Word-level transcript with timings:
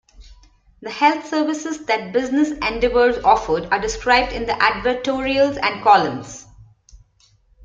The 0.81 0.89
health 0.89 1.27
services 1.27 1.85
that 1.85 2.11
business 2.11 2.49
endeavors 2.49 3.23
offered 3.23 3.67
are 3.71 3.79
described 3.79 4.33
in 4.33 4.47
the 4.47 4.53
advertorials 4.53 5.59
and 5.63 5.83
columns. 5.83 6.47